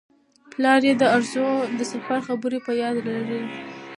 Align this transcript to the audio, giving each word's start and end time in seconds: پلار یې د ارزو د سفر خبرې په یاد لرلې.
پلار 0.51 0.81
یې 0.87 0.93
د 0.97 1.03
ارزو 1.15 1.47
د 1.77 1.79
سفر 1.91 2.19
خبرې 2.27 2.59
په 2.65 2.71
یاد 2.81 2.95
لرلې. 3.07 3.41